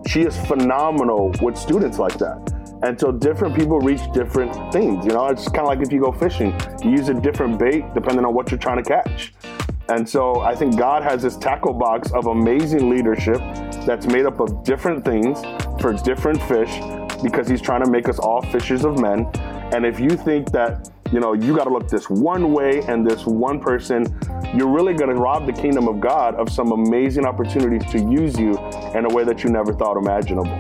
she 0.07 0.23
is 0.23 0.35
phenomenal 0.47 1.31
with 1.43 1.59
students 1.59 1.99
like 1.99 2.17
that. 2.17 2.55
And 2.83 2.99
so 2.99 3.13
different 3.13 3.55
people 3.55 3.79
reach 3.81 4.01
different 4.15 4.73
things. 4.73 5.05
You 5.05 5.13
know, 5.13 5.27
it's 5.27 5.49
kind 5.49 5.61
of 5.61 5.67
like 5.67 5.81
if 5.81 5.93
you 5.93 6.01
go 6.01 6.11
fishing, 6.11 6.59
you 6.83 6.93
use 6.93 7.11
a 7.11 7.15
different 7.15 7.59
bait 7.59 7.85
depending 7.93 8.25
on 8.25 8.33
what 8.33 8.51
you're 8.51 8.59
trying 8.59 8.83
to 8.83 8.89
catch. 8.89 9.35
And 9.91 10.09
so 10.09 10.41
I 10.41 10.55
think 10.55 10.79
God 10.79 11.03
has 11.03 11.23
this 11.23 11.37
tackle 11.37 11.75
box 11.75 12.11
of 12.13 12.27
amazing 12.27 12.89
leadership 12.89 13.39
that's 13.85 14.07
made 14.07 14.25
up 14.25 14.41
of 14.41 14.65
different 14.65 15.05
things 15.05 15.41
for 15.81 15.93
different 15.93 16.43
fish 16.45 16.71
because 17.23 17.49
he's 17.49 17.61
trying 17.61 17.85
to 17.85 17.91
make 17.91 18.09
us 18.09 18.19
all 18.19 18.41
fishers 18.41 18.87
of 18.87 18.99
men. 18.99 19.27
And 19.73 19.85
if 19.85 20.01
you 20.01 20.11
think 20.11 20.51
that, 20.53 20.89
you 21.13 21.21
know, 21.21 21.33
you 21.33 21.57
got 21.57 21.65
to 21.65 21.71
look 21.71 21.89
this 21.89 22.09
one 22.11 22.53
way 22.53 22.83
and 22.83 23.07
this 23.07 23.25
one 23.27 23.61
person, 23.61 24.07
you're 24.55 24.69
really 24.69 24.95
going 24.95 25.15
to 25.15 25.21
rob 25.21 25.47
the 25.47 25.53
kingdom 25.53 25.89
of 25.89 26.01
God 26.01 26.35
of 26.35 26.51
some 26.51 26.73
amazing 26.73 27.27
opportunities 27.27 27.91
to 27.93 27.99
use 27.99 28.39
you 28.39 28.59
in 28.95 29.05
a 29.05 29.09
way 29.09 29.25
that 29.25 29.45
you 29.45 29.51
never 29.51 29.73
thought 29.73 29.97
imaginable. 29.97 30.53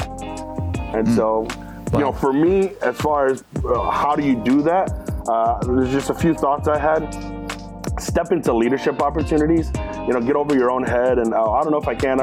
And 0.94 1.06
mm. 1.06 1.16
so 1.16 1.46
you 1.92 2.00
know, 2.00 2.12
for 2.12 2.32
me, 2.32 2.72
as 2.82 2.96
far 2.96 3.26
as 3.26 3.42
uh, 3.64 3.90
how 3.90 4.14
do 4.14 4.22
you 4.22 4.36
do 4.36 4.60
that, 4.62 4.90
uh, 5.28 5.58
there's 5.64 5.90
just 5.90 6.10
a 6.10 6.14
few 6.14 6.34
thoughts 6.34 6.68
I 6.68 6.78
had. 6.78 7.10
Step 7.98 8.30
into 8.30 8.52
leadership 8.52 9.02
opportunities. 9.02 9.70
You 10.06 10.12
know, 10.12 10.20
get 10.20 10.36
over 10.36 10.54
your 10.54 10.70
own 10.70 10.84
head, 10.84 11.18
and 11.18 11.34
uh, 11.34 11.50
I 11.50 11.62
don't 11.62 11.72
know 11.72 11.78
if 11.78 11.88
I 11.88 11.94
can. 11.94 12.18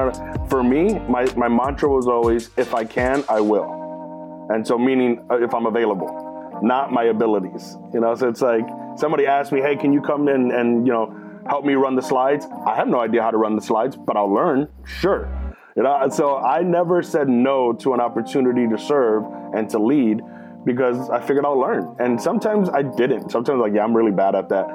For 0.47 0.63
me, 0.63 0.99
my 1.09 1.25
my 1.35 1.47
mantra 1.47 1.89
was 1.89 2.07
always, 2.07 2.49
if 2.57 2.73
I 2.73 2.85
can, 2.85 3.23
I 3.27 3.41
will. 3.41 4.47
And 4.49 4.65
so, 4.65 4.77
meaning 4.77 5.25
uh, 5.29 5.43
if 5.43 5.53
I'm 5.53 5.65
available, 5.65 6.24
not 6.61 6.91
my 6.91 7.05
abilities. 7.05 7.77
You 7.93 7.99
know, 7.99 8.15
so 8.15 8.29
it's 8.29 8.41
like 8.41 8.65
somebody 8.97 9.25
asked 9.25 9.51
me, 9.51 9.61
hey, 9.61 9.75
can 9.75 9.93
you 9.93 10.01
come 10.01 10.27
in 10.27 10.51
and 10.51 10.85
you 10.85 10.93
know 10.93 11.15
help 11.47 11.65
me 11.65 11.73
run 11.73 11.95
the 11.95 12.01
slides? 12.01 12.45
I 12.65 12.75
have 12.75 12.87
no 12.87 12.99
idea 12.99 13.21
how 13.21 13.31
to 13.31 13.37
run 13.37 13.55
the 13.55 13.61
slides, 13.61 13.95
but 13.95 14.17
I'll 14.17 14.33
learn. 14.33 14.67
Sure. 14.85 15.29
You 15.75 15.83
know, 15.83 16.07
so 16.09 16.37
I 16.37 16.61
never 16.61 17.03
said 17.03 17.27
no 17.27 17.73
to 17.73 17.93
an 17.93 17.99
opportunity 17.99 18.67
to 18.67 18.77
serve 18.77 19.23
and 19.53 19.69
to 19.71 19.77
lead 19.77 20.21
because 20.63 21.09
I 21.09 21.19
figured 21.19 21.45
I'll 21.45 21.59
learn. 21.59 21.95
And 21.99 22.19
sometimes 22.19 22.69
I 22.69 22.81
didn't. 22.81 23.29
Sometimes 23.29 23.59
like, 23.59 23.73
yeah, 23.73 23.83
I'm 23.83 23.95
really 23.95 24.11
bad 24.11 24.35
at 24.35 24.49
that. 24.49 24.67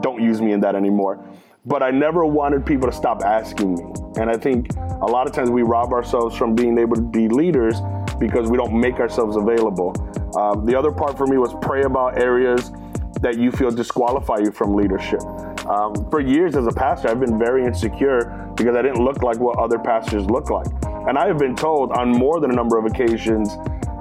Don't 0.00 0.22
use 0.22 0.40
me 0.40 0.52
in 0.52 0.60
that 0.60 0.74
anymore. 0.74 1.24
But 1.66 1.82
I 1.82 1.90
never 1.90 2.24
wanted 2.24 2.64
people 2.64 2.88
to 2.88 2.96
stop 2.96 3.22
asking 3.22 3.74
me. 3.74 3.82
And 4.16 4.30
I 4.30 4.36
think 4.36 4.74
a 4.74 5.06
lot 5.06 5.26
of 5.26 5.32
times 5.32 5.50
we 5.50 5.62
rob 5.62 5.92
ourselves 5.92 6.36
from 6.36 6.54
being 6.54 6.78
able 6.78 6.96
to 6.96 7.02
be 7.02 7.28
leaders 7.28 7.76
because 8.18 8.50
we 8.50 8.56
don't 8.56 8.78
make 8.78 8.94
ourselves 8.94 9.36
available. 9.36 9.94
Um, 10.36 10.66
the 10.66 10.78
other 10.78 10.92
part 10.92 11.16
for 11.16 11.26
me 11.26 11.38
was 11.38 11.54
pray 11.62 11.82
about 11.82 12.18
areas 12.18 12.72
that 13.20 13.38
you 13.38 13.50
feel 13.50 13.70
disqualify 13.70 14.38
you 14.38 14.52
from 14.52 14.74
leadership. 14.74 15.22
Um, 15.66 16.08
for 16.10 16.20
years 16.20 16.54
as 16.54 16.66
a 16.66 16.72
pastor, 16.72 17.08
I've 17.08 17.20
been 17.20 17.38
very 17.38 17.64
insecure 17.64 18.52
because 18.56 18.76
I 18.76 18.82
didn't 18.82 19.02
look 19.04 19.22
like 19.22 19.38
what 19.38 19.58
other 19.58 19.78
pastors 19.78 20.26
look 20.26 20.50
like. 20.50 20.66
And 21.08 21.18
I 21.18 21.26
have 21.26 21.38
been 21.38 21.56
told 21.56 21.92
on 21.92 22.10
more 22.10 22.40
than 22.40 22.50
a 22.50 22.54
number 22.54 22.78
of 22.78 22.84
occasions, 22.84 23.50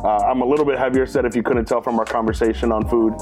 uh, 0.03 0.17
I'm 0.29 0.41
a 0.41 0.45
little 0.45 0.65
bit 0.65 0.77
heavier 0.77 1.05
set 1.05 1.25
if 1.25 1.35
you 1.35 1.41
couldn't 1.43 1.65
tell 1.65 1.81
from 1.81 1.97
our 1.97 2.05
conversation 2.05 2.71
on 2.71 2.87
food. 2.87 3.13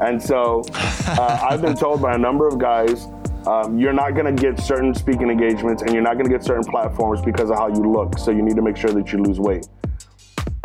And 0.00 0.22
so 0.22 0.62
uh, 1.06 1.46
I've 1.50 1.62
been 1.62 1.76
told 1.76 2.02
by 2.02 2.14
a 2.14 2.18
number 2.18 2.46
of 2.46 2.58
guys, 2.58 3.08
um, 3.46 3.78
you're 3.78 3.92
not 3.92 4.14
going 4.14 4.34
to 4.34 4.42
get 4.42 4.58
certain 4.58 4.92
speaking 4.92 5.30
engagements 5.30 5.82
and 5.82 5.92
you're 5.92 6.02
not 6.02 6.14
going 6.14 6.26
to 6.26 6.30
get 6.30 6.44
certain 6.44 6.64
platforms 6.64 7.22
because 7.22 7.50
of 7.50 7.56
how 7.56 7.68
you 7.68 7.90
look. 7.90 8.18
So 8.18 8.32
you 8.32 8.42
need 8.42 8.56
to 8.56 8.62
make 8.62 8.76
sure 8.76 8.90
that 8.90 9.12
you 9.12 9.22
lose 9.22 9.38
weight. 9.38 9.66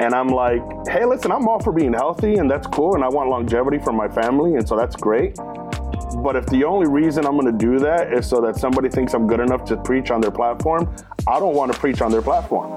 And 0.01 0.15
I'm 0.15 0.29
like, 0.29 0.63
hey, 0.89 1.05
listen, 1.05 1.31
I'm 1.31 1.48
all 1.48 1.60
for 1.60 1.72
being 1.72 1.93
healthy 1.93 2.36
and 2.36 2.50
that's 2.50 2.65
cool. 2.65 2.96
And 2.96 3.03
I 3.03 3.08
want 3.08 3.29
longevity 3.29 3.77
for 3.77 3.93
my 3.93 4.08
family. 4.08 4.55
And 4.55 4.67
so 4.67 4.75
that's 4.75 4.96
great. 4.96 5.36
But 5.36 6.36
if 6.36 6.48
the 6.48 6.63
only 6.63 6.88
reason 6.89 7.24
I'm 7.24 7.39
going 7.39 7.46
to 7.46 7.65
do 7.65 7.77
that 7.79 8.12
is 8.12 8.27
so 8.27 8.41
that 8.41 8.55
somebody 8.55 8.89
thinks 8.89 9.13
I'm 9.13 9.27
good 9.27 9.39
enough 9.39 9.63
to 9.65 9.77
preach 9.77 10.10
on 10.10 10.20
their 10.20 10.31
platform, 10.31 10.91
I 11.27 11.39
don't 11.39 11.53
want 11.53 11.72
to 11.72 11.79
preach 11.79 12.01
on 12.01 12.12
their 12.12 12.24
platform. 12.24 12.72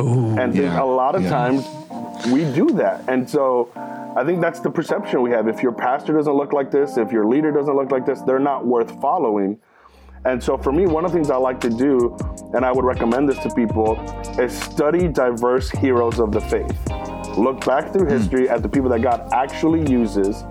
Ooh, 0.00 0.38
and 0.38 0.54
yeah, 0.54 0.82
a 0.82 0.84
lot 0.84 1.14
of 1.14 1.24
yeah. 1.24 1.28
times 1.28 1.66
we 2.28 2.44
do 2.54 2.70
that. 2.70 3.06
And 3.06 3.28
so 3.28 3.70
I 4.16 4.24
think 4.24 4.40
that's 4.40 4.60
the 4.60 4.70
perception 4.70 5.20
we 5.20 5.30
have. 5.32 5.46
If 5.46 5.62
your 5.62 5.72
pastor 5.72 6.14
doesn't 6.14 6.32
look 6.32 6.54
like 6.54 6.70
this, 6.70 6.96
if 6.96 7.12
your 7.12 7.26
leader 7.26 7.52
doesn't 7.52 7.76
look 7.76 7.92
like 7.92 8.06
this, 8.06 8.22
they're 8.22 8.38
not 8.38 8.66
worth 8.66 8.98
following. 9.00 9.58
And 10.24 10.42
so 10.42 10.58
for 10.58 10.72
me, 10.72 10.86
one 10.86 11.04
of 11.04 11.12
the 11.12 11.16
things 11.16 11.30
I 11.30 11.36
like 11.36 11.60
to 11.60 11.70
do, 11.70 12.16
and 12.54 12.64
I 12.64 12.72
would 12.72 12.84
recommend 12.84 13.28
this 13.28 13.38
to 13.38 13.54
people, 13.54 13.98
is 14.38 14.52
study 14.52 15.08
diverse 15.08 15.70
heroes 15.70 16.18
of 16.18 16.32
the 16.32 16.40
faith. 16.40 16.78
Look 17.38 17.64
back 17.64 17.92
through 17.92 18.06
hmm. 18.06 18.18
history 18.18 18.46
mm. 18.46 18.50
at 18.50 18.62
the 18.62 18.68
people 18.68 18.90
that 18.90 19.02
God 19.02 19.28
actually 19.32 19.90
uses 19.90 20.44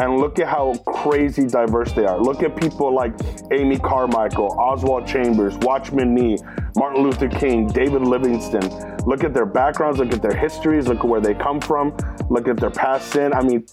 and 0.00 0.16
look 0.16 0.38
at 0.38 0.48
how 0.48 0.74
crazy 0.86 1.46
diverse 1.46 1.92
they 1.92 2.06
are. 2.06 2.18
Look 2.18 2.42
at 2.42 2.56
people 2.56 2.94
like 2.94 3.12
Amy 3.52 3.78
Carmichael, 3.78 4.56
Oswald 4.58 5.06
Chambers, 5.06 5.54
Watchman 5.58 6.14
Nee, 6.14 6.38
Martin 6.74 7.02
Luther 7.02 7.28
King, 7.28 7.66
David 7.66 8.02
Livingstone. 8.02 8.96
Look 9.04 9.24
at 9.24 9.34
their 9.34 9.44
backgrounds, 9.44 9.98
look 9.98 10.12
at 10.12 10.22
their 10.22 10.34
histories, 10.34 10.88
look 10.88 11.00
at 11.00 11.04
where 11.04 11.20
they 11.20 11.34
come 11.34 11.60
from, 11.60 11.94
look 12.30 12.48
at 12.48 12.56
their 12.56 12.70
past 12.70 13.12
sin. 13.12 13.34
I 13.34 13.42
mean, 13.42 13.66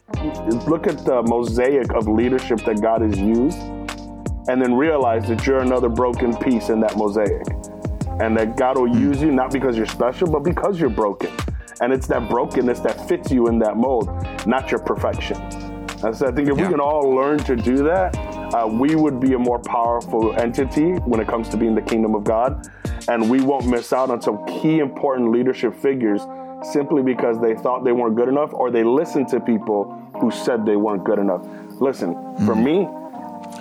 look 0.68 0.86
at 0.86 1.06
the 1.06 1.24
mosaic 1.28 1.94
of 1.94 2.10
leadership 2.10 2.60
that 2.66 2.82
God 2.82 3.02
has 3.02 3.18
used, 3.18 3.58
and 4.48 4.62
then 4.62 4.74
realize 4.74 5.28
that 5.28 5.46
you're 5.46 5.60
another 5.60 5.90
broken 5.90 6.36
piece 6.38 6.70
in 6.70 6.80
that 6.82 6.96
mosaic. 6.98 7.44
And 8.20 8.36
that 8.38 8.58
God 8.58 8.78
will 8.78 8.96
use 8.96 9.22
you 9.22 9.32
not 9.32 9.52
because 9.52 9.78
you're 9.78 9.86
special, 9.86 10.28
but 10.28 10.44
because 10.44 10.80
you're 10.80 10.90
broken. 10.90 11.32
And 11.82 11.94
it's 11.94 12.08
that 12.08 12.30
brokenness 12.30 12.80
that 12.80 13.08
fits 13.08 13.32
you 13.32 13.48
in 13.48 13.60
that 13.60 13.78
mold, 13.78 14.08
not 14.48 14.72
your 14.72 14.80
perfection. 14.80 15.38
And 16.04 16.16
so 16.16 16.28
I 16.28 16.32
think 16.32 16.50
if 16.50 16.58
yeah. 16.58 16.66
we 16.66 16.72
can 16.72 16.80
all 16.80 17.10
learn 17.14 17.40
to 17.40 17.56
do 17.56 17.78
that, 17.84 18.16
uh, 18.54 18.68
we 18.68 18.96
would 18.96 19.20
be 19.20 19.34
a 19.34 19.40
more 19.40 19.60
powerful 19.60 20.34
entity 20.40 20.94
when 20.94 21.20
it 21.20 21.28
comes 21.28 21.50
to 21.50 21.58
being 21.58 21.76
the 21.76 21.82
kingdom 21.82 22.16
of 22.16 22.24
God. 22.24 22.68
And 23.10 23.30
we 23.30 23.42
won't 23.42 23.68
miss 23.68 23.94
out 23.94 24.10
on 24.10 24.22
some 24.22 24.46
key 24.46 24.80
important 24.80 25.32
leadership 25.32 25.76
figures 25.76 26.22
simply 26.64 27.04
because 27.04 27.40
they 27.40 27.56
thought 27.56 27.84
they 27.84 27.92
weren't 27.92 28.16
good 28.16 28.30
enough 28.30 28.54
or 28.54 28.72
they 28.72 28.84
listened 28.84 29.28
to 29.30 29.40
people 29.40 30.12
who 30.20 30.32
said 30.32 30.66
they 30.66 30.76
weren't 30.76 31.04
good 31.04 31.20
enough. 31.20 31.46
Listen, 31.80 32.16
mm. 32.16 32.46
for 32.46 32.56
me, 32.56 32.88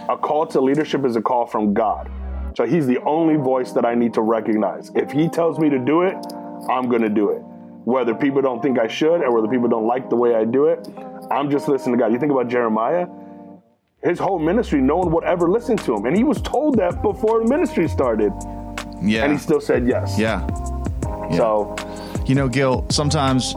a 0.08 0.16
call 0.16 0.46
to 0.46 0.60
leadership 0.60 1.04
is 1.04 1.16
a 1.16 1.22
call 1.22 1.46
from 1.46 1.75
God. 1.75 2.10
So 2.56 2.64
he's 2.64 2.86
the 2.86 2.98
only 3.02 3.36
voice 3.36 3.72
that 3.72 3.84
I 3.84 3.94
need 3.94 4.14
to 4.14 4.22
recognize. 4.22 4.90
If 4.94 5.10
he 5.10 5.28
tells 5.28 5.58
me 5.58 5.68
to 5.68 5.78
do 5.78 6.02
it, 6.02 6.16
I'm 6.70 6.88
going 6.88 7.02
to 7.02 7.08
do 7.08 7.30
it. 7.30 7.42
Whether 7.84 8.14
people 8.14 8.40
don't 8.40 8.62
think 8.62 8.78
I 8.78 8.88
should 8.88 9.20
or 9.22 9.32
whether 9.34 9.48
people 9.48 9.68
don't 9.68 9.86
like 9.86 10.08
the 10.08 10.16
way 10.16 10.34
I 10.34 10.44
do 10.44 10.66
it, 10.66 10.88
I'm 11.30 11.50
just 11.50 11.68
listening 11.68 11.98
to 11.98 12.02
God. 12.02 12.12
You 12.12 12.18
think 12.18 12.32
about 12.32 12.48
Jeremiah, 12.48 13.06
his 14.02 14.18
whole 14.18 14.38
ministry, 14.38 14.80
no 14.80 14.96
one 14.96 15.12
would 15.12 15.25
ever 15.25 15.50
listen 15.50 15.76
to 15.78 15.94
him. 15.94 16.06
And 16.06 16.16
he 16.16 16.25
was 16.25 16.40
told 16.40 16.78
that 16.78 17.02
before 17.02 17.42
the 17.42 17.48
ministry 17.48 17.88
started. 17.88 18.32
Yeah. 19.02 19.25
And 19.25 19.32
he 19.32 19.38
still 19.38 19.60
said 19.60 19.86
yes. 19.86 20.18
Yeah. 20.18 20.46
yeah. 21.30 21.36
So, 21.36 21.76
you 22.26 22.34
know, 22.34 22.48
Gil, 22.48 22.86
sometimes, 22.90 23.54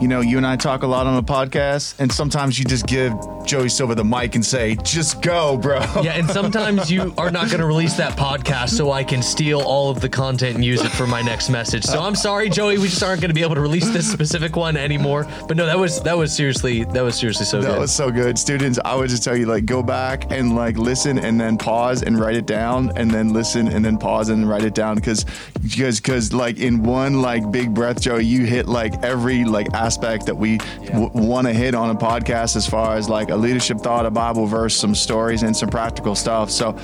you 0.00 0.08
know, 0.08 0.20
you 0.20 0.36
and 0.36 0.46
I 0.46 0.56
talk 0.56 0.82
a 0.82 0.86
lot 0.86 1.06
on 1.06 1.16
the 1.16 1.22
podcast, 1.22 1.98
and 1.98 2.12
sometimes 2.12 2.58
you 2.58 2.64
just 2.64 2.86
give 2.86 3.12
Joey 3.48 3.70
Silva 3.70 3.94
the 3.94 4.04
mic 4.04 4.34
and 4.34 4.44
say, 4.44 4.76
just 4.82 5.22
go, 5.22 5.56
bro. 5.56 5.78
Yeah, 6.02 6.12
and 6.12 6.28
sometimes 6.30 6.90
you 6.90 7.14
are 7.16 7.30
not 7.30 7.48
going 7.48 7.60
to 7.60 7.66
release 7.66 7.96
that 7.96 8.16
podcast 8.16 8.70
so 8.70 8.92
I 8.92 9.02
can 9.02 9.22
steal 9.22 9.60
all 9.62 9.90
of 9.90 10.00
the 10.00 10.08
content 10.08 10.54
and 10.54 10.64
use 10.64 10.84
it 10.84 10.90
for 10.90 11.06
my 11.06 11.22
next 11.22 11.48
message. 11.48 11.84
So 11.84 12.00
I'm 12.00 12.14
sorry, 12.14 12.50
Joey, 12.50 12.78
we 12.78 12.88
just 12.88 13.02
aren't 13.02 13.20
going 13.22 13.30
to 13.30 13.34
be 13.34 13.42
able 13.42 13.54
to 13.54 13.60
release 13.60 13.88
this 13.88 14.10
specific 14.10 14.54
one 14.54 14.76
anymore. 14.76 15.26
But 15.48 15.56
no, 15.56 15.64
that 15.64 15.78
was 15.78 16.00
that 16.02 16.16
was 16.16 16.32
seriously 16.32 16.84
that 16.84 17.02
was 17.02 17.16
seriously 17.16 17.46
so 17.46 17.60
that 17.60 17.66
good. 17.66 17.74
That 17.74 17.80
was 17.80 17.94
so 17.94 18.10
good. 18.10 18.38
Students, 18.38 18.78
I 18.84 18.94
would 18.94 19.08
just 19.08 19.24
tell 19.24 19.36
you 19.36 19.46
like 19.46 19.64
go 19.64 19.82
back 19.82 20.30
and 20.30 20.54
like 20.54 20.76
listen 20.76 21.18
and 21.18 21.40
then 21.40 21.56
pause 21.56 22.02
and 22.02 22.20
write 22.20 22.36
it 22.36 22.46
down 22.46 22.92
and 22.96 23.10
then 23.10 23.32
listen 23.32 23.66
and 23.68 23.84
then 23.84 23.96
pause 23.96 24.28
and 24.28 24.48
write 24.48 24.64
it 24.64 24.74
down 24.74 24.96
because 24.96 25.24
because 25.62 26.00
because 26.00 26.32
like 26.32 26.58
in 26.58 26.82
one 26.82 27.22
like 27.22 27.50
big 27.50 27.72
breath, 27.74 28.00
Joey, 28.00 28.24
you 28.24 28.44
hit 28.44 28.68
like 28.68 29.02
every 29.02 29.44
like 29.44 29.72
aspect 29.72 30.26
that 30.26 30.36
we 30.36 30.58
yeah. 30.82 31.00
w- 31.00 31.10
want 31.14 31.46
to 31.46 31.54
hit 31.54 31.74
on 31.74 31.90
a 31.90 31.94
podcast 31.94 32.54
as 32.54 32.66
far 32.66 32.96
as 32.96 33.08
like 33.08 33.30
a 33.30 33.37
leadership 33.38 33.78
thought, 33.78 34.06
a 34.06 34.10
Bible 34.10 34.46
verse, 34.46 34.76
some 34.76 34.94
stories, 34.94 35.42
and 35.42 35.56
some 35.56 35.68
practical 35.68 36.14
stuff. 36.14 36.50
So 36.50 36.76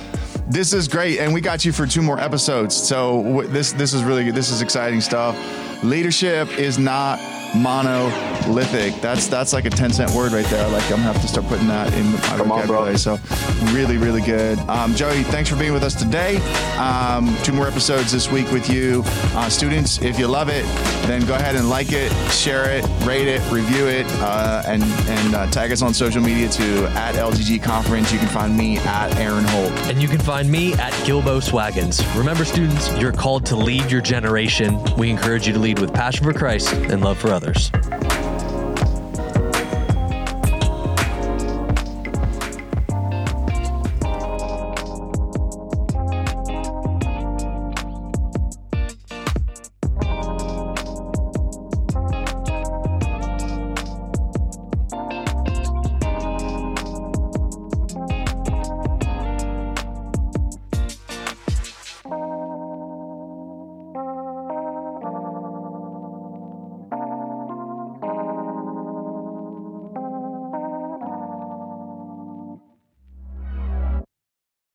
this 0.47 0.73
is 0.73 0.87
great, 0.87 1.19
and 1.19 1.33
we 1.33 1.41
got 1.41 1.65
you 1.65 1.71
for 1.71 1.85
two 1.85 2.01
more 2.01 2.19
episodes. 2.19 2.75
So 2.75 3.23
w- 3.23 3.49
this 3.49 3.71
this 3.73 3.93
is 3.93 4.03
really 4.03 4.25
good. 4.25 4.35
This 4.35 4.51
is 4.51 4.61
exciting 4.61 5.01
stuff. 5.01 5.35
Leadership 5.83 6.49
is 6.57 6.77
not 6.77 7.19
monolithic. 7.55 8.99
That's 9.01 9.27
that's 9.27 9.53
like 9.53 9.65
a 9.65 9.69
10 9.69 9.93
cent 9.93 10.11
word 10.11 10.31
right 10.31 10.45
there. 10.47 10.67
Like 10.69 10.83
I'm 10.85 10.89
gonna 10.97 11.03
have 11.03 11.21
to 11.21 11.27
start 11.27 11.47
putting 11.47 11.67
that 11.67 11.93
in 11.93 12.11
my 12.11 12.19
Come 12.37 12.51
on, 12.51 12.61
vocabulary. 12.67 12.97
so 12.97 13.17
really, 13.71 13.97
really 13.97 14.21
good. 14.21 14.57
Um, 14.69 14.95
Joey, 14.95 15.23
thanks 15.23 15.49
for 15.49 15.55
being 15.55 15.73
with 15.73 15.83
us 15.83 15.95
today. 15.95 16.37
Um, 16.77 17.35
two 17.43 17.53
more 17.53 17.67
episodes 17.67 18.11
this 18.11 18.31
week 18.31 18.49
with 18.51 18.69
you. 18.69 19.03
Uh, 19.05 19.49
students, 19.49 20.01
if 20.01 20.19
you 20.19 20.27
love 20.27 20.49
it, 20.49 20.63
then 21.07 21.25
go 21.25 21.35
ahead 21.35 21.55
and 21.55 21.69
like 21.69 21.91
it, 21.91 22.11
share 22.31 22.69
it, 22.69 22.85
rate 23.05 23.27
it, 23.27 23.41
review 23.51 23.87
it, 23.87 24.05
uh, 24.19 24.63
and 24.65 24.83
and 24.83 25.35
uh, 25.35 25.47
tag 25.47 25.71
us 25.71 25.81
on 25.81 25.93
social 25.93 26.21
media 26.21 26.49
to 26.49 26.85
at 26.97 27.15
LTG 27.15 27.61
Conference. 27.63 28.11
You 28.11 28.19
can 28.19 28.27
find 28.29 28.55
me 28.55 28.77
at 28.79 29.15
Eran 29.17 29.43
Holt. 29.45 29.71
And 29.87 30.01
you 30.01 30.07
can 30.07 30.19
find 30.19 30.49
me 30.51 30.73
at 30.73 30.93
Gilbo 31.05 31.41
Swaggins. 31.41 32.01
Remember, 32.17 32.45
students, 32.45 32.89
you're 32.99 33.11
called 33.13 33.45
to 33.47 33.55
lead 33.55 33.91
your 33.91 34.01
generation. 34.01 34.79
We 34.97 35.09
encourage 35.09 35.47
you 35.47 35.53
to 35.53 35.59
lead 35.59 35.79
with 35.79 35.93
passion 35.93 36.23
for 36.25 36.33
Christ 36.33 36.73
and 36.73 37.01
love 37.03 37.17
for 37.17 37.31
others. 37.47 38.04